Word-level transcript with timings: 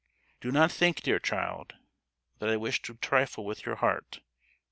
Do 0.39 0.51
not 0.51 0.71
think, 0.71 1.01
dear 1.03 1.19
child, 1.19 1.75
that 2.39 2.49
I 2.49 2.57
wish 2.57 2.81
to 2.81 2.95
trifle 2.95 3.45
with 3.45 3.67
your 3.67 3.75
heart! 3.75 4.21